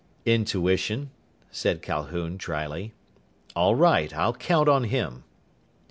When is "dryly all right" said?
2.35-4.11